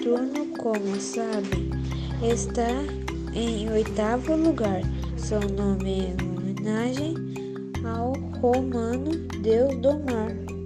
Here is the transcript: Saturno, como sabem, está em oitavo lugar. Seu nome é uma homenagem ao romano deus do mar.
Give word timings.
Saturno, 0.00 0.46
como 0.56 0.98
sabem, 0.98 1.68
está 2.22 2.70
em 3.34 3.70
oitavo 3.70 4.34
lugar. 4.34 4.80
Seu 5.18 5.40
nome 5.40 6.06
é 6.06 6.22
uma 6.22 6.40
homenagem 6.40 7.14
ao 7.84 8.12
romano 8.40 9.10
deus 9.42 9.76
do 9.82 9.92
mar. 10.10 10.59